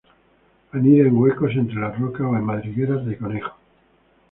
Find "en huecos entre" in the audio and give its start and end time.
1.07-1.79